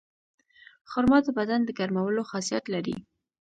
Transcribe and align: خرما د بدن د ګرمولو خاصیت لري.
خرما 0.91 1.17
د 1.25 1.27
بدن 1.37 1.59
د 1.65 1.69
ګرمولو 1.79 2.27
خاصیت 2.31 2.65
لري. 2.73 2.97